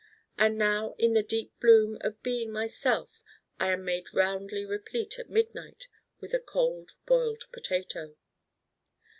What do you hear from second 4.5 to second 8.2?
replete at midnight with a Cold Boiled Potato.